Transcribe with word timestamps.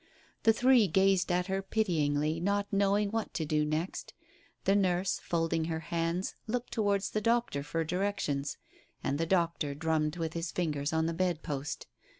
The 0.41 0.51
three 0.51 0.87
gazed 0.87 1.31
at 1.31 1.45
her 1.45 1.61
pityingly, 1.61 2.39
not 2.39 2.65
knowing 2.71 3.11
what 3.11 3.35
to 3.35 3.45
do 3.45 3.63
next. 3.63 4.15
The 4.63 4.75
nurse, 4.75 5.19
folding 5.19 5.65
her 5.65 5.81
hands, 5.81 6.33
looked 6.47 6.73
towards 6.73 7.11
the 7.11 7.21
doctor 7.21 7.61
for 7.61 7.83
directions, 7.83 8.57
and 9.03 9.19
the 9.19 9.27
doctor 9.27 9.75
drummed 9.75 10.17
with 10.17 10.33
his 10.33 10.51
fingers 10.51 10.91
on 10.91 11.05
the 11.05 11.13
bed 11.13 11.43
post. 11.43 11.85